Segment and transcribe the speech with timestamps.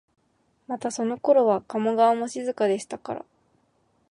[0.67, 3.25] またそのころは加茂川も静かでしたから、